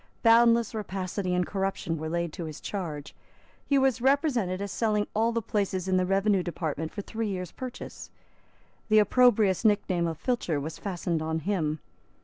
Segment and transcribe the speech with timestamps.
[0.23, 3.13] Boundless rapacity and corruption were laid to his charge.
[3.67, 7.51] He was represented as selling all the places in the revenue department for three years'
[7.51, 8.09] purchase.
[8.89, 11.81] The opprobrious nickname of Filcher was fastened on him.